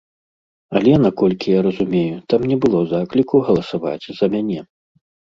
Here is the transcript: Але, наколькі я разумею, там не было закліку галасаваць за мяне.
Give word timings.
Але, 0.77 0.93
наколькі 1.05 1.51
я 1.51 1.59
разумею, 1.67 2.15
там 2.33 2.41
не 2.51 2.57
было 2.63 2.79
закліку 2.93 3.41
галасаваць 3.49 4.09
за 4.21 4.25
мяне. 4.37 4.57